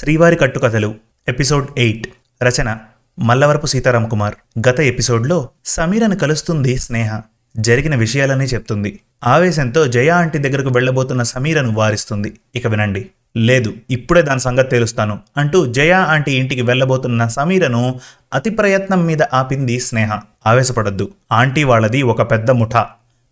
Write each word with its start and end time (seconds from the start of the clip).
శ్రీవారి 0.00 0.36
కట్టుకథలు 0.36 0.94
episode 1.28 1.68
eight. 1.78 2.08
రచన 2.42 2.78
మల్లవరపు 3.18 3.66
సీతారాం 3.66 4.08
కుమార్. 4.08 4.34
గత 4.68 4.80
ఎపిసోడ్లో 4.80 5.48
సమీరను 5.64 6.16
కలుస్తుంది 6.16 6.78
స్నేహ. 6.78 7.20
జరిగిన 7.56 7.94
విషయాలన్నీ 7.94 8.44
చెప్తుంది. 8.44 9.00
ఆవేశంతో 9.24 9.86
జయ 9.86 10.10
ఆంటీ 10.10 10.38
దగ్గరకు 10.38 10.68
వెళ్ళబోతున్న 10.68 11.22
సమీరను 11.22 11.72
వారిస్తుంది. 11.72 12.32
ఇక 12.56 12.66
వినండి. 12.66 13.06
లేదు 13.36 13.74
ఇప్పుడే 13.90 14.22
దాని 14.22 14.40
సంగతి 14.40 14.70
తేలుస్తాను 14.70 15.18
అంటూ 15.36 15.66
జయ 15.66 15.92
ఆంటీ 15.92 16.32
ఇంటికి 16.32 16.62
వెళ్ళబోతున్న 16.62 17.26
సమీరను 17.26 18.00
అతి 18.34 18.50
ప్రయత్నం 18.50 19.06
మీద 19.06 19.22
ఆపింది 19.22 19.80
స్నేహ. 19.80 20.20
ఆవేశపడద్దు. 20.46 21.10
ఆంటీ 21.32 21.64
వాళ్ళది 21.64 22.02
ఒక 22.02 22.30
పెద్ద 22.30 22.50
ముఠా. 22.50 22.86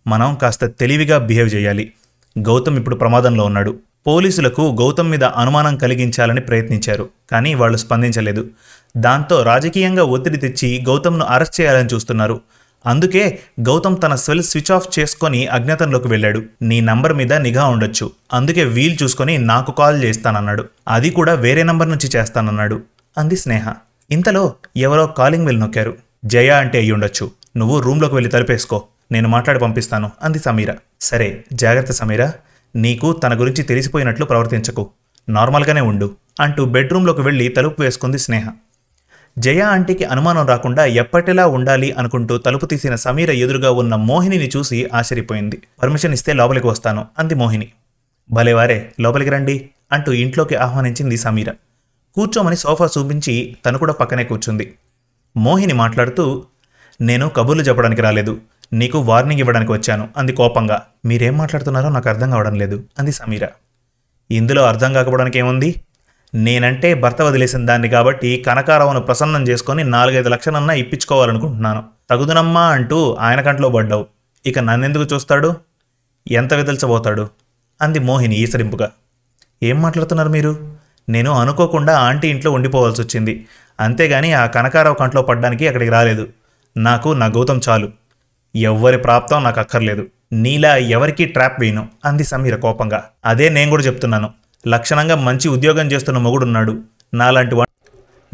మనం 0.07 0.35
కాస్త 0.35 0.65
తెలివిగా 0.65 1.19
బిహేవ్ 1.19 1.55
చేయాలి. 1.55 1.93
గౌతమ్ 2.39 2.79
ఇప్పుడు 2.79 2.97
ప్రమాదంలో 2.97 3.45
ఉన్నాడు. 3.45 3.79
పోలీసులకు 4.07 4.77
గౌతమ్ 4.81 5.11
మీద 5.11 5.25
అనుమానం 5.25 5.77
కలిగించాలని 5.77 6.41
ప్రయత్నించారు 6.41 7.09
కానీ 7.33 7.55
వాళ్ళు 7.55 7.79
స్పందించలేదు. 7.79 8.47
దాంతో 8.97 9.43
రాజకీయంగా 9.43 10.03
ఒత్తిడి 10.03 10.37
తెచ్చి 10.37 10.85
గౌతమ్ను 10.89 11.25
అరెస్ట్ 11.25 11.61
చేయాలని 11.61 11.89
చూస్తున్నారు. 11.95 12.41
అందుకే 12.87 13.39
గౌతమ్ 13.61 13.97
తన 14.03 14.15
సెల్ 14.15 14.43
స్విచ్ 14.43 14.73
ఆఫ్ 14.73 14.99
చేసుకొని 14.99 15.47
అజ్ఞాతంలోకి 15.47 16.09
వెళ్ళాడు. 16.09 16.43
నీ 16.63 16.81
నంబర్ 16.81 17.13
మీద 17.13 17.33
నిఘా 17.33 17.65
ఉండొచ్చు. 17.65 18.11
అందుకే 18.33 18.65
వీల్ 18.65 18.99
చూసుకొని 19.03 19.39
నాకు 19.39 19.73
కాల్ 19.73 20.03
చేస్తానన్నాడు. 20.05 20.65
అది 20.89 21.11
కూడా 21.11 21.33
వేరే 21.35 21.63
నంబర్ 21.63 21.89
నుంచి 21.89 22.11
చేస్తానన్నాడు 22.17 22.81
అంది 23.19 23.37
స్నేహ. 23.37 23.69
ఇంతలో 24.11 24.55
ఎవరో 24.77 25.07
కాలింగ్ 25.07 25.47
వెల్ 25.47 25.61
నొక్కారు. 25.61 25.97
జయ 26.25 26.51
అంటే 26.51 26.79
అయ్యి 26.79 26.93
ఉండొచ్చు. 26.93 27.31
నువ్వు 27.57 27.81
రూమ్లోకి 27.81 28.15
వెళ్ళి 28.15 28.31
తలుపేసుకో. 28.31 28.83
నేను 29.13 29.29
మాట్లాడి 29.29 29.61
పంపిస్తాను 29.61 30.11
అంది 30.23 30.39
సమీర. 30.39 30.75
సరే 31.01 31.45
జాగ్రత్త 31.53 31.93
సమీరా. 31.93 32.33
నీకు 32.77 33.13
తన 33.13 33.41
గురించి 33.41 33.63
తెలిసిపోయినట్లు 33.63 34.25
ప్రవర్తించకు. 34.25 34.91
నార్మల్గానే 35.29 35.81
ఉండు 35.81 36.17
అంటూ 36.41 36.65
బెడ్రూమ్లోకి 36.65 37.21
వెళ్ళి 37.21 37.49
తలుపు 37.49 37.83
వేసుకుంది 37.83 38.19
స్నేహ. 38.19 38.49
జయ 39.39 39.61
ఆంటీకి 39.61 40.05
అనుమానం 40.05 40.47
రాకుండా 40.47 40.85
ఎప్పటిలా 40.85 41.47
ఉండాలి 41.47 41.93
అనుకుంటూ 41.93 42.39
తలుపు 42.39 42.67
తీసిన 42.67 42.95
సమీర 42.95 43.31
ఎదురుగా 43.31 43.71
ఉన్న 43.71 43.95
మోహినిని 43.95 44.51
చూసి 44.57 44.89
ఆశ్చర్యపోయింది. 44.95 45.63
పర్మిషన్ 45.83 46.13
ఇస్తే 46.13 46.33
లోపలికి 46.33 46.67
వస్తాను 46.67 47.07
అంది 47.19 47.35
మోహిని. 47.35 47.69
భలేవారే 48.31 48.93
లోపలికి 49.01 49.31
రండి 49.31 49.71
అంటూ 49.93 50.13
ఇంట్లోకి 50.13 50.55
ఆహ్వానించింది 50.55 51.17
సమీర. 51.17 51.51
కూర్చోమని 52.15 52.57
సోఫా 52.57 52.89
చూపించి 52.99 53.57
తను 53.67 53.79
కూడా 53.79 53.93
పక్కనే 53.93 54.25
కూర్చుంది. 54.25 54.75
మోహిని 55.37 55.73
మాట్లాడుతూ 55.73 56.45
నేను 57.01 57.29
కబుర్లు 57.29 57.63
చెప్పడానికి 57.63 58.03
రాలేదు 58.03 58.39
నీకు 58.73 58.99
వార్నింగ్ 58.99 59.41
ఇవ్వడానికి 59.41 59.73
వచ్చాను. 59.73 60.09
అంది 60.17 60.33
కోపంగా. 60.33 60.83
మీరేం 61.05 61.39
మాట్లాడుతున్నారో 61.39 61.89
నాకు 61.89 62.09
అర్థం 62.09 62.31
కావడం 62.31 62.55
లేదు 62.55 62.85
అంది 62.99 63.13
సమీర. 63.13 63.49
ఇందులో 64.31 64.65
అర్థం 64.65 64.93
కాకపోవడానికి 64.93 65.39
ఏముంది? 65.39 65.75
నేనంటే 66.35 66.95
భర్త 66.95 67.23
వదిలేసిన 67.23 67.67
దాన్ని 67.67 67.89
కాబట్టి 67.89 68.45
కనకారావును 68.47 69.01
ప్రసన్నం 69.01 69.49
చేసుకొని 69.49 69.85
నాలుగైదు 69.85 70.29
లక్షలన్నా 70.29 70.75
ఇప్పించుకోవాలనుకుంటున్నాను. 70.75 71.85
తగుదునమ్మా 72.11 72.63
అంటూ 72.63 73.17
ఆయన 73.21 73.41
కంట్లో 73.41 73.69
పడ్డావు. 73.69 74.07
ఇక 74.47 74.59
నన్నెందుకు 74.59 75.15
చూస్తాడు? 75.15 75.57
ఎంత 76.31 76.55
విదల్చబోతాడు? 76.55 77.29
అంది 77.83 77.99
మోహిని 77.99 78.35
ఈసరింపుగా. 78.35 78.91
ఏం 79.63 79.83
మాట్లాడుతున్నారు 79.83 80.29
మీరు? 80.29 80.77
నేను 81.09 81.31
అనుకోకుండా 81.31 81.99
ఆంటీ 81.99 82.29
ఇంట్లో 82.29 82.51
ఉండిపోవాల్సి 82.51 83.03
వచ్చింది 83.03 83.47
అంతేగాని 83.81 84.33
ఆ 84.33 84.47
కనకారావు 84.47 84.95
కంట్లో 84.95 85.23
పడ్డానికి 85.23 85.67
అక్కడికి 85.69 85.91
రాలేదు. 85.91 86.29
నాకు 86.77 87.09
నా 87.09 87.27
గౌతం 87.27 87.61
చాలు. 87.69 87.93
ఎవ్వరి 88.61 88.99
ప్రాప్తం 88.99 89.45
నాకు 89.45 89.61
అక్కర్లేదు. 89.61 90.07
నీలా 90.33 90.77
ఎవరికీ 90.77 91.25
ట్రాప్ 91.25 91.61
వేయను? 91.61 91.89
అంది 92.05 92.25
సమీర 92.25 92.57
కోపంగా. 92.57 93.05
అదే 93.25 93.49
నేను 93.49 93.71
కూడా 93.71 93.83
చెప్తున్నాను. 93.83 94.31
లక్షణంగా 94.69 95.17
మంచి 95.17 95.49
ఉద్యోగం 95.49 95.93
చేస్తున్న 95.93 96.19
మొగుడున్నాడు. 96.19 96.83
నాలాంటి 97.15 97.55
వా 97.55 97.65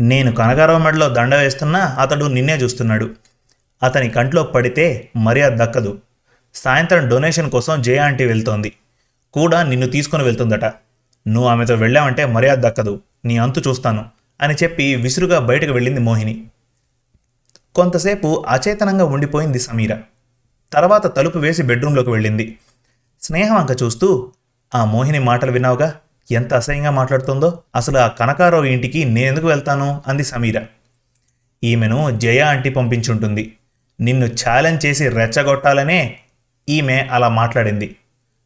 నేను 0.01 0.33
కనకారావు 0.33 0.79
మెడలో 0.79 1.09
దండ 1.09 1.35
వేస్తున్నా 1.35 1.81
అతడు 1.81 2.25
నిన్నే 2.25 2.57
చూస్తున్నాడు. 2.57 3.11
అతని 3.83 4.09
కంట్లో 4.09 4.43
పడితే 4.43 5.09
మర్యాద 5.17 5.51
దక్కదు. 5.51 5.99
సాయంత్రం 6.55 7.09
డొనేషన్ 7.09 7.51
కోసం 7.51 7.83
జయ 7.83 7.99
ఆంటీ 7.99 8.25
వెళ్తోంది. 8.25 8.73
కూడా 9.33 9.63
నిన్ను 9.63 9.87
తీసుకొని 9.87 10.25
వెళ్తుందట. 10.25 10.65
నువ్వు 11.29 11.49
ఆమెతో 11.49 11.75
వెళ్ళావంటే 11.75 12.25
మర్యాద 12.25 12.57
దక్కదు. 12.57 13.01
నీ 13.25 13.37
అంతు 13.37 13.63
చూస్తాను 13.69 14.05
అని 14.41 14.55
చెప్పి 14.55 14.97
విసురుగా 14.97 15.39
బయటకు 15.39 15.73
వెళ్ళింది 15.73 16.01
మోహిని. 16.01 16.45
కొంతసేపు 17.75 18.45
అచేతనంగా 18.49 19.05
ఉండిపోయింది 19.05 19.59
సమీర. 19.59 19.97
తర్వాత 20.73 21.17
తలుపు 21.17 21.39
వేసి 21.39 21.63
బెడ్రూమ్లోకి 21.63 22.11
వెళ్ళింది. 22.11 22.59
స్నేహం 23.23 23.57
అంక 23.57 23.83
చూస్తూ 23.83 24.33
ఆ 24.75 24.85
మోహిని 24.85 25.19
మాటలు 25.19 25.53
విన్నావుగా? 25.53 25.95
ఎంత 26.31 26.55
అసహ్యంగా 26.55 26.91
మాట్లాడుతుందో? 26.91 27.63
అసలు 27.77 27.99
ఆ 27.99 28.07
కనకారావు 28.07 28.65
ఇంటికి 28.65 29.05
నేనెందుకు 29.05 29.47
వెళ్తాను? 29.47 30.03
అంది 30.07 30.25
సమీర. 30.25 30.63
ఈమెను 31.65 32.19
జయ 32.19 32.41
ఆంటీ 32.41 32.71
పంపించుంటుంది. 32.71 33.57
నిన్ను 34.01 34.27
ఛాలెంజ్ 34.27 34.87
చేసి 34.87 35.09
రెచ్చగొట్టాలనే 35.09 36.19
ఈమె 36.69 37.09
అలా 37.13 37.29
మాట్లాడింది. 37.29 37.97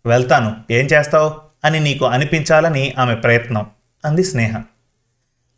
వెళ్తాను. 0.06 0.56
ఏం 0.70 0.86
చేస్తావు? 0.86 1.34
అని 1.64 1.80
నీకు 1.80 2.04
అనిపించాలని 2.04 2.94
ఆమె 2.98 3.14
ప్రయత్నం 3.14 3.66
అంది 4.04 4.24
స్నేహ. 4.24 4.62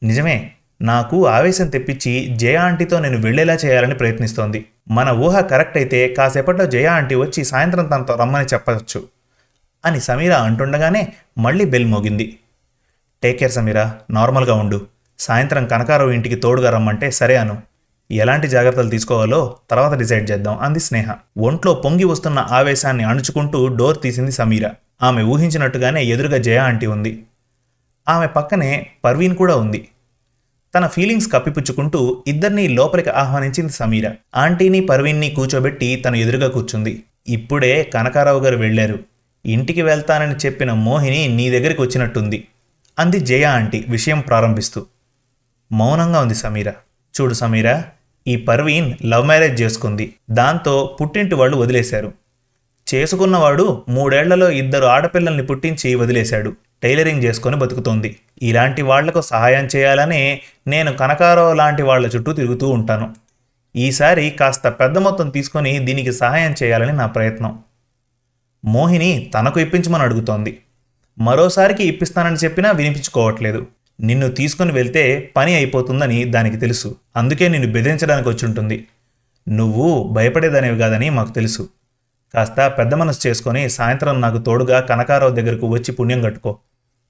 నిజమే. 0.03 0.53
నాకు 0.83 1.27
ఆవేశం 1.27 1.69
తెప్పించి 1.69 2.37
జయ 2.37 2.57
ఆంటీతో 2.57 3.01
నేను 3.01 3.19
వెళ్ళేలా 3.21 3.55
చేయాలని 3.55 3.95
ప్రయత్నిస్తోంది. 3.95 4.65
మన 4.89 5.11
ఊహ 5.11 5.41
కరెక్ట్ 5.41 5.77
అయితే 5.77 6.09
కాసేపట్లో 6.09 6.67
జయ 6.67 6.87
ఆంటీ 6.87 7.15
వచ్చి 7.15 7.45
సాయంత్రం 7.45 7.87
తనతో 7.87 8.15
రమ్మని 8.15 8.45
చెప్పవచ్చు 8.45 9.05
అని 9.85 10.01
సమీర 10.01 10.33
అంటుండగానే 10.33 11.09
మళ్ళీ 11.39 11.65
బెల్ 11.65 11.87
మోగింది. 11.87 12.37
టేక్ 13.23 13.41
కేర్ 13.41 13.53
సమీరా 13.53 13.95
నార్మల్గా 14.11 14.55
ఉండు. 14.55 14.87
సాయంత్రం 15.19 15.67
కనకారావు 15.67 16.11
ఇంటికి 16.11 16.35
తోడుగా 16.35 16.71
రమ్మంటే 16.71 17.11
సరే 17.11 17.37
అను. 17.37 17.59
ఎలాంటి 18.11 18.49
జాగ్రత్తలు 18.49 18.91
తీసుకోవాలో 18.91 19.57
తర్వాత 19.71 19.99
డిసైడ్ 19.99 20.31
చేద్దాం 20.31 20.59
అంది 20.59 20.81
స్నేహ. 20.81 21.15
ఒంట్లో 21.39 21.75
పొంగి 21.75 22.05
వస్తున్న 22.05 22.47
ఆవేశాన్ని 22.51 23.05
అణుచుకుంటూ 23.05 23.69
డోర్ 23.69 23.99
తీసింది 24.03 24.33
సమీర. 24.33 24.71
ఆమె 25.03 25.23
ఊహించినట్టుగానే 25.23 26.05
ఎదురుగా 26.05 26.37
జయ 26.37 26.57
ఆంటీ 26.57 26.87
ఉంది. 26.87 27.23
ఆమె 28.09 28.27
పక్కనే 28.27 28.87
పర్వీన్ 29.05 29.37
కూడా 29.37 29.57
ఉంది. 29.57 29.89
తన 30.75 30.87
ఫీలింగ్స్ 30.87 31.33
కప్పిపుచ్చుకుంటూ 31.33 32.25
ఇద్దరినీ 32.27 32.69
లోపలికి 32.69 33.11
ఆహ్వానించింది 33.11 33.73
సమీర. 33.73 34.11
ఆంటీని 34.37 34.81
పర్వీన్ని 34.81 35.31
కూర్చోబెట్టి 35.31 35.97
తను 35.97 36.17
ఎదురుగా 36.17 36.49
కూర్చుంది. 36.49 37.03
ఇప్పుడే 37.29 37.83
కనకారావు 37.83 38.41
గారు 38.41 38.57
వెళ్ళారు. 38.57 38.99
ఇంటికి 39.47 39.83
వెళ్తానని 39.83 40.35
చెప్పిన 40.47 40.73
మోహిని 40.73 41.29
నీ 41.29 41.51
దగ్గరికి 41.51 41.83
వచ్చినట్టుంది. 41.83 42.47
అంది 42.99 43.21
జయ 43.21 43.45
ఆంటీ 43.45 43.85
విషయం 43.89 44.21
ప్రారంభిస్తూ. 44.21 44.87
మౌనంగా 45.73 46.21
ఉంది 46.21 46.35
సమీర. 46.35 46.71
చూడు 47.21 47.35
సమీర 47.35 47.83
ఈ 48.27 48.37
పర్వీన్ 48.37 48.95
లవ్ 49.05 49.27
మ్యారేజ్ 49.27 49.63
చేసుకుంది. 49.63 50.15
దాంతో 50.31 50.97
పుట్టింటి 51.01 51.35
వాళ్ళు 51.35 51.57
వదిలేశారు. 51.57 52.13
చేసుకున్నవాడు 52.95 53.85
మూడేళ్ళలో 53.89 54.51
ఇద్దరు 54.51 54.85
ఆడపిల్లల్ని 54.85 55.47
పుట్టించి 55.47 55.95
వదిలేశాడు. 55.95 56.57
టైలరింగ్ 56.83 57.25
చేసుకొని 57.25 57.57
బతుకుతోంది. 57.57 58.17
ఇలాంటి 58.43 58.83
వాళ్ళకు 58.83 59.21
సహాయం 59.21 59.69
చేయాలని 59.77 60.41
నేను 60.67 60.93
కనకారావు 60.93 61.55
లాంటి 61.55 61.83
వాళ్ళ 61.83 62.11
చుట్టూ 62.17 62.33
తిరుగుతూ 62.33 62.69
ఉంటాను. 62.69 63.15
ఈసారి 63.77 64.31
కాస్త 64.31 64.69
పెద్ద 64.69 64.99
మొత్తం 64.99 65.29
తీసుకొని 65.29 65.79
దీనికి 65.79 66.13
సహాయం 66.13 66.55
చేయాలని 66.63 66.93
నా 66.93 67.07
ప్రయత్నం. 67.07 67.59
మోహిని 68.65 69.31
తనకు 69.35 69.61
ఇప్పించమని 69.61 70.03
అడుగుతోంది. 70.03 70.59
మరోసారికి 71.19 71.85
ఇప్పిస్తానని 71.85 72.37
చెప్పినా 72.37 72.71
వినిపించుకోవట్లేదు. 72.71 73.67
నిన్ను 74.01 74.29
తీసుకుని 74.29 74.73
వెళ్తే 74.73 75.31
పని 75.37 75.55
అయిపోతుందని 75.55 76.25
దానికి 76.25 76.57
తెలుసు. 76.57 76.97
అందుకే 77.17 77.49
నిన్ను 77.49 77.73
బెదిరించడానికి 77.73 78.29
వచ్చింటుంది. 78.29 78.87
నువ్వు 79.49 80.09
భయపడేదనేవి 80.13 80.79
కాదని 80.79 81.11
మాకు 81.11 81.33
తెలుసు. 81.33 81.69
కాస్త 82.35 82.75
పెద్ద 82.79 82.95
మనసు 82.95 83.29
చేసుకొని 83.29 83.71
సాయంత్రం 83.71 84.21
నాకు 84.21 84.39
తోడుగా 84.39 84.81
కనకారావు 84.81 85.33
దగ్గరకు 85.33 85.67
వచ్చి 85.67 85.93
పుణ్యం 85.93 86.23
కట్టుకో. 86.23 86.59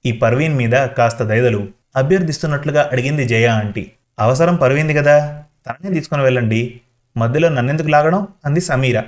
ఈ 0.05 0.11
పర్వీన్ 0.11 0.55
మీద 0.55 0.71
కాస్త 0.71 1.23
దయదలు 1.23 1.67
అభ్యర్థిస్తున్నట్లుగా 1.95 2.89
అడిగింది 2.91 3.25
జయ 3.25 3.47
ఆంటీ. 3.47 3.91
అవసరం 4.19 4.55
పర్వీంది 4.55 4.93
కదా? 4.93 5.43
తననే 5.67 5.93
తీసుకుని 5.93 6.23
వెళ్ళండి. 6.23 6.81
మధ్యలో 7.17 7.49
నన్నెందుకు 7.49 7.87
లాగడం? 7.87 8.27
అంది 8.45 8.61
సమీర. 8.61 9.01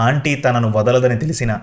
ఆంటీ 0.00 0.34
తనను 0.34 0.72
వదలదని 0.76 1.18
తెలిసిన. 1.18 1.58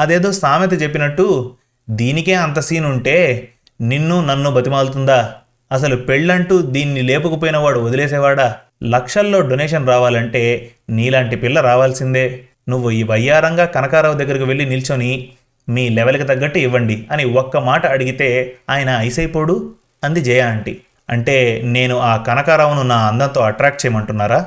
అదేదో 0.00 0.32
సామెత 0.32 0.82
చెప్పినట్టు 0.82 1.56
దీనికే 1.90 2.34
అంత 2.34 2.60
సీన్ 2.60 2.84
ఉంటే 2.84 3.48
నిన్ను 3.80 4.26
నన్ను 4.26 4.50
బతిమాలుతుందా? 4.50 5.34
అసలు 5.72 5.96
పెళ్ళంటూ 5.96 6.62
దీన్ని 6.62 7.02
లేపుకుపోయినవాడు 7.02 7.80
వదిలేసేవాడా? 7.80 8.56
లక్షల్లో 8.84 9.40
డొనేషన్ 9.40 9.88
రావాలంటే 9.88 10.70
నీలాంటి 10.90 11.36
పిల్ల 11.36 11.60
రావాల్సిందే. 11.60 12.44
నువ్వు 12.68 12.90
ఈ 12.90 13.02
వయ్యారంగా 13.02 13.64
కనకారావు 13.64 14.14
దగ్గరకు 14.14 14.44
వెళ్ళి 14.44 14.66
నిల్చొని 14.66 15.32
మీ 15.68 15.88
లెవెల్కి 15.88 16.22
తగ్గట్టు 16.22 16.58
ఇవ్వండి 16.58 17.08
అని 17.10 17.24
ఒక్క 17.24 17.56
మాట 17.56 17.86
అడిగితే 17.86 18.56
ఆయన 18.70 18.96
ఐసైపోడు? 18.98 19.74
అంది 20.04 20.20
జయ 20.20 20.40
ఆంటీ. 20.40 20.80
అంటే 21.10 21.62
నేను 21.64 21.98
ఆ 21.98 22.16
కనకారావును 22.16 22.82
నా 22.82 23.08
అందంతో 23.08 23.40
అట్రాక్ట్ 23.40 23.86
చేయమంటున్నారా? 23.86 24.46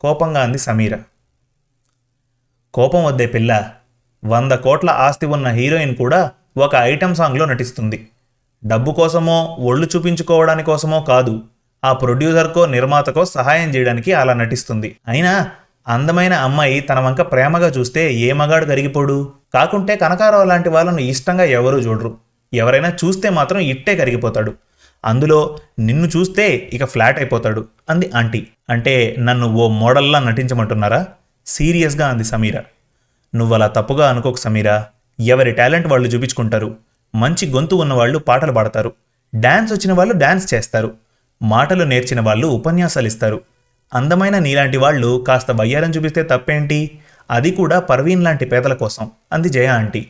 కోపంగా 0.00 0.42
అంది 0.42 0.58
సమీర. 0.58 0.98
కోపం 2.74 3.04
వద్దే 3.04 3.26
పిల్ల 3.26 3.70
వంద 4.24 4.52
కోట్ల 4.52 4.90
ఆస్తి 4.90 5.26
ఉన్న 5.26 5.48
హీరోయిన్ 5.48 5.96
కూడా 5.96 6.30
ఒక 6.56 6.74
ఐటెం 6.74 7.14
సాంగ్లో 7.14 7.44
నటిస్తుంది. 7.44 8.08
డబ్బు 8.66 8.92
కోసమో 8.92 9.56
ఒళ్ళు 9.60 9.88
చూపించుకోవడాని 9.96 10.62
కోసమో 10.62 11.00
కాదు 11.00 11.42
ఆ 11.84 11.92
ప్రొడ్యూసర్కో 11.92 12.66
నిర్మాతకో 12.66 13.24
సహాయం 13.24 13.70
చేయడానికి 13.70 14.12
అలా 14.12 14.32
నటిస్తుంది. 14.32 14.96
అయినా 15.08 15.50
అందమైన 15.88 16.32
అమ్మాయి 16.32 16.80
తన 16.80 17.00
వంక 17.00 17.20
ప్రేమగా 17.20 17.68
చూస్తే 17.68 18.14
ఏ 18.14 18.32
మగాడు 18.32 18.64
కరిగిపోడు? 18.64 19.32
కాకుంటే 19.54 19.96
కనకారావు 19.96 20.44
లాంటి 20.44 20.68
వాళ్ళను 20.68 20.98
ఇష్టంగా 20.98 21.44
ఎవరూ 21.44 21.78
చూడరు. 21.78 22.16
ఎవరైనా 22.54 22.88
చూస్తే 22.88 23.30
మాత్రం 23.30 23.58
ఇట్టే 23.58 23.96
కరిగిపోతాడు. 23.96 24.54
అందులో 25.04 25.58
నిన్ను 25.78 26.06
చూస్తే 26.06 26.70
ఇక 26.72 26.84
ఫ్లాట్ 26.84 27.18
అయిపోతాడు 27.18 27.68
అంది 27.90 28.10
ఆంటీ. 28.14 28.46
అంటే 28.70 29.16
నన్ను 29.18 29.46
ఓ 29.46 29.68
మోడల్లా 29.68 30.18
నటించమంటున్నారా? 30.18 31.06
సీరియస్గా 31.46 32.08
అంది 32.08 32.24
సమీర. 32.24 32.60
నువ్వు 33.34 33.54
అలా 33.54 33.66
తప్పుగా 33.66 34.10
అనుకోకు 34.10 34.36
సమీరా. 34.36 34.86
ఎవరి 35.20 35.52
టాలెంట్ 35.52 35.86
వాళ్ళు 35.86 36.08
చూపించుకుంటారు. 36.08 36.76
మంచి 37.14 37.50
గొంతు 37.50 37.74
ఉన్నవాళ్ళు 37.74 38.18
పాటలు 38.18 38.52
పాడతారు. 38.52 38.92
డ్యాన్స్ 39.34 39.72
వచ్చిన 39.72 39.92
వాళ్ళు 39.92 40.14
డ్యాన్స్ 40.14 40.54
చేస్తారు. 40.54 40.92
మాటలు 41.42 41.84
నేర్చిన 41.84 42.20
వాళ్ళు 42.20 42.46
ఉపన్యాసాలు 42.46 43.06
ఇస్తారు. 43.06 43.40
అందమైన 43.94 44.38
నీలాంటి 44.38 44.76
వాళ్ళు 44.76 45.24
కాస్త 45.28 45.52
బయ్యారం 45.52 45.90
చూపిస్తే 45.90 46.22
తప్పేంటి? 46.22 46.98
అది 47.30 47.50
కూడా 47.50 47.80
పర్వీన్ 47.80 48.24
లాంటి 48.24 48.44
పేదల 48.44 48.74
కోసం 48.74 49.10
అంది 49.32 49.48
జయ 49.48 49.66
ఆంటీ. 49.66 50.06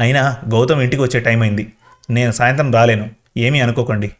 అయినా 0.00 0.36
గౌతమ్ 0.52 0.80
ఇంటికి 0.80 1.02
వచ్చే 1.02 1.20
టైం 1.20 1.42
అయింది. 1.42 1.72
నేను 2.10 2.32
సాయంత్రం 2.32 2.72
రాలేను 2.72 3.10
ఏమీ 3.36 3.60
అనుకోకండి 3.60 4.10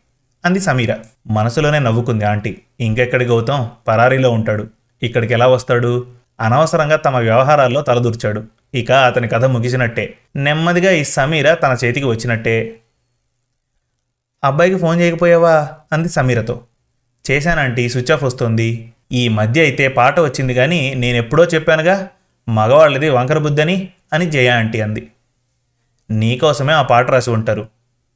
అంది 0.45 0.61
సమీర. 0.61 0.97
మనసులోనే 1.27 1.79
నవ్వుకుంది 1.79 2.25
ఆంటీ. 2.25 2.59
ఇంకెక్కడి 2.81 3.25
గౌతమ్? 3.25 3.89
పరారీలో 3.89 4.31
ఉంటాడు. 4.31 4.69
ఇక్కడికి 5.03 5.33
ఎలా 5.33 5.47
వస్తాడు? 5.47 6.07
అనవసరంగా 6.41 6.97
తమ 6.97 7.17
వ్యవహారాల్లో 7.17 7.81
తలదూర్చాడు. 7.81 8.45
ఇక 8.75 8.93
అతని 8.93 9.29
కథ 9.29 9.45
ముగిసినట్టే. 9.45 10.19
నెమ్మదిగా 10.37 10.91
ఈ 10.91 11.05
సమీర 11.05 11.55
తన 11.55 11.77
చేతికి 11.85 12.07
వచ్చినట్టే. 12.07 12.81
అబ్బాయికి 14.45 14.79
ఫోన్ 14.79 15.01
చేయకపోయావా? 15.01 15.69
అంది 15.93 16.09
సమీరతో. 16.09 16.61
చేశానంటీ 17.31 17.89
స్విచ్ 17.89 18.13
ఆఫ్ 18.13 18.25
వస్తుంది. 18.25 18.93
ఈ 19.13 19.29
మధ్య 19.29 19.61
అయితే 19.61 19.89
పాట 19.89 20.21
వచ్చింది 20.21 20.55
కానీ 20.55 20.95
నేను 20.95 21.17
ఎప్పుడో 21.17 21.45
చెప్పానుగా 21.45 22.09
మగవాళ్ళది 22.49 23.09
వంకర 23.09 23.39
బుద్ధని 23.39 23.89
అని 24.13 24.31
జయ 24.31 24.49
ఆంటీ 24.49 24.81
అంది. 24.81 25.09
నీకోసమే 26.11 26.73
ఆ 26.73 26.83
పాట 26.83 27.11
రాసి 27.11 27.31
ఉంటారు 27.31 27.69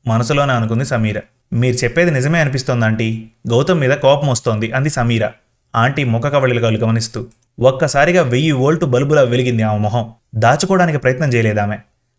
మనసులోనే 0.07 0.53
అనుకుంది 0.53 0.85
సమీర. 0.85 1.21
మీరు 1.53 1.77
చెప్పేది 1.77 2.11
నిజమే 2.11 2.41
అనిపిస్తోంది 2.41 2.85
ఆంటీ 2.85 3.27
గౌతమ్ 3.51 3.81
మీద 3.81 3.91
కోపం 3.91 4.29
వస్తోంది 4.29 4.73
అంది 4.73 4.91
సమీర. 4.91 5.31
ఆంటీ 5.77 6.05
ముఖ 6.05 6.27
కవళికలు 6.27 6.79
గమనిస్తూ 6.79 7.27
ఒక్కసారిగా 7.61 8.23
వెయ్యి 8.23 8.53
వోల్టు 8.53 8.87
బల్బులా 8.87 9.23
వెలిగింది 9.23 9.63
ఆమె 9.63 9.79
మొహం. 9.79 10.13
దాచుకోవడానికి 10.35 10.99
ప్రయత్నం 10.99 11.29
చేయలేదామె 11.29 11.77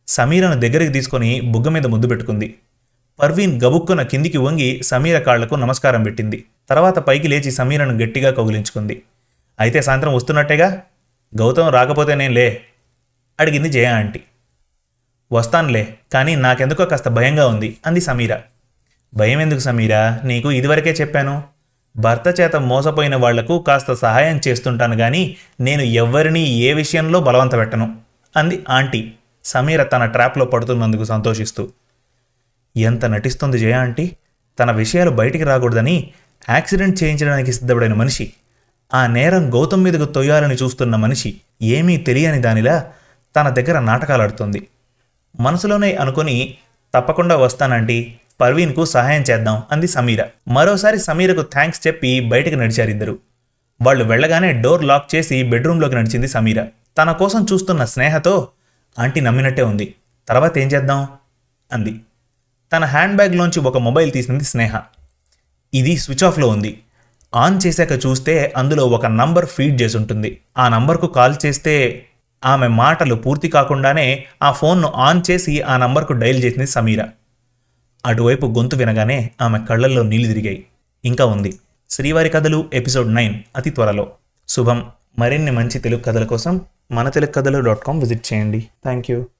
సమీరను 0.07 0.59
దగ్గరికి 0.59 0.93
తీసుకొని 0.93 1.41
బుగ్గ 1.41 1.69
మీద 1.69 1.87
ముద్దు 1.87 2.07
పెట్టుకుంది. 2.07 2.55
పర్వీన్ 3.19 3.61
గబుక్కున 3.61 4.01
కిందికి 4.01 4.37
వంగి 4.37 4.81
సమీర 4.83 5.19
కాళ్ళకు 5.19 5.55
నమస్కారం 5.55 6.03
పెట్టింది. 6.03 6.43
తర్వాత 6.69 6.99
పైకి 6.99 7.27
లేచి 7.27 7.51
సమీరను 7.51 7.97
గట్టిగా 7.97 8.31
కౌగిలించుకుంది. 8.31 9.01
అయితే 9.59 9.81
సాయంత్రం 9.81 10.13
వస్తున్నట్టేగా? 10.13 10.81
గౌతమ్ 11.39 11.73
రాకపోతే 11.73 12.15
నేను 12.15 12.33
లే 12.33 12.61
అడిగింది 13.39 13.69
జయ 13.69 13.85
ఆంటీ. 13.85 14.21
వస్తానులే 15.31 15.95
కానీ 16.13 16.35
నాకెందుకో 16.35 16.85
కాస్త 16.85 17.09
భయంగా 17.09 17.47
ఉంది 17.47 17.77
అంది 17.85 18.01
సమీర. 18.01 18.37
భయం 19.15 19.41
ఎందుకు 19.41 19.59
సమీరా? 19.59 20.21
నీకు 20.23 20.51
ఇదివరకే 20.51 20.91
చెప్పాను. 20.91 21.43
భర్త 21.97 22.41
చేత 22.41 22.55
మోసపోయిన 22.55 23.15
వాళ్ళకు 23.15 23.59
కాస్త 23.59 23.93
సహాయం 23.93 24.41
చేస్తుంటాను 24.47 24.97
కానీ 24.97 25.37
నేను 25.59 25.81
ఎవ్వరినీ 25.81 26.39
ఏ 26.39 26.73
విషయంలో 26.73 27.19
బలవంత 27.19 27.55
పెట్టను 27.55 27.97
అంది 28.37 28.63
ఆంటీ. 28.69 29.13
సమీర 29.43 29.83
తన 29.83 30.05
ట్రాప్లో 30.05 30.45
పడుతున్నందుకు 30.45 31.03
సంతోషిస్తూ. 31.03 31.69
ఎంత 32.77 33.05
నటిస్తుంది 33.05 33.57
జయ 33.57 33.73
ఆంటీ? 33.73 34.11
తన 34.59 34.71
విషయాలు 34.71 35.09
బయటికి 35.09 35.43
రాకూడదని 35.43 36.11
యాక్సిడెంట్ 36.49 37.03
చేయించడానికి 37.03 37.53
సిద్ధపడిన 37.53 37.93
మనిషి 37.93 38.33
ఆ 38.93 39.07
నేరం 39.07 39.53
గౌతమ్ 39.53 39.83
మీదకు 39.83 40.05
తొయ్యాలని 40.05 40.55
చూస్తున్న 40.55 40.95
మనిషి 40.95 41.41
ఏమీ 41.61 41.97
తెలియని 41.97 42.41
దానిలా 42.41 42.91
తన 43.35 43.49
దగ్గర 43.49 43.79
నాటకాలాడుతుంది. 43.79 44.67
మనసులోనే 45.39 45.95
అనుకుని 45.95 46.57
తప్పకుండా 46.95 47.35
వస్తానంటీ 47.35 48.15
పర్వీన్కు 48.41 48.85
సహాయం 48.85 49.21
చేద్దాం 49.21 49.63
అంది 49.71 49.87
సమీర. 49.87 50.25
మరోసారి 50.47 50.99
సమీరకు 50.99 51.41
థ్యాంక్స్ 51.41 51.87
చెప్పి 51.87 52.19
బయటకు 52.19 52.55
నడిచారిద్దరు 52.55 53.19
వాళ్ళు 53.81 54.03
వెళ్ళగానే 54.03 54.53
డోర్ 54.53 54.83
లాక్ 54.83 55.15
చేసి 55.15 55.43
బెడ్రూమ్లోకి 55.43 55.95
నడిచింది 55.95 56.27
సమీర. 56.27 56.65
తన 56.97 57.11
కోసం 57.11 57.45
చూస్తున్న 57.53 57.85
స్నేహతో 57.85 58.47
ఆంటీ 58.99 59.21
నమ్మినట్టే 59.21 59.61
ఉంది 59.61 59.95
తర్వాత 60.27 60.57
ఏం 60.57 60.67
చేద్దాం? 60.67 61.07
అంది. 61.73 61.99
తన 62.73 62.85
హ్యాండ్ 62.85 63.15
బ్యాగ్లోంచి 63.15 63.59
ఒక 63.59 63.77
మొబైల్ 63.77 64.11
తీసింది 64.11 64.43
స్నేహ. 64.43 64.81
ఇది 65.73 65.97
స్విచ్ 65.97 66.23
ఆఫ్లో 66.23 66.47
ఉంది. 66.47 66.79
ఆన్ 67.35 67.59
చేశాక 67.67 67.91
చూస్తే 67.91 68.53
అందులో 68.57 68.85
ఒక 68.85 69.05
నంబర్ 69.05 69.45
ఫీడ్ 69.45 69.81
చేసి 69.81 69.97
ఉంటుంది. 69.97 70.41
ఆ 70.57 70.69
నంబర్కు 70.69 71.07
కాల్ 71.07 71.35
చేస్తే 71.45 72.05
ఆమె 72.45 72.67
మాటలు 72.67 73.15
పూర్తి 73.15 73.47
కాకుండానే 73.47 74.25
ఆ 74.43 74.51
ఫోన్ను 74.51 74.87
ఆన్ 74.87 75.21
చేసి 75.31 75.61
ఆ 75.61 75.77
నంబర్కు 75.77 76.13
డైల్ 76.13 76.43
చేసింది 76.43 76.67
సమీర. 76.67 77.05
అటువైపు 78.05 78.45
గొంతు 78.45 78.75
వినగానే 78.75 79.31
ఆమె 79.41 79.59
కళ్ళల్లో 79.69 80.03
నీళ్ళు 80.03 80.27
తిరిగాయి. 80.27 80.65
ఇంకా 81.05 81.25
ఉంది. 81.25 81.59
శ్రీవారి 81.89 82.29
కథలు 82.29 82.69
ఎపిసోడ్ 82.73 83.15
నైన్ 83.15 83.35
అతి 83.55 83.69
త్వరలో. 83.69 84.11
శుభం. 84.47 84.85
మరిన్ని 85.19 85.51
మంచి 85.51 85.79
తెలుగు 85.79 86.01
కథల 86.01 86.25
కోసం 86.25 86.61
మన 86.91 87.09
తెలుగు 87.09 87.31
కథలు 87.31 87.59
డాట్ 87.59 87.79
కామ్ 87.79 87.99
విజిట్ 87.99 88.33
చేయండి. 88.33 88.59
Thank 88.59 89.11
you. 89.11 89.25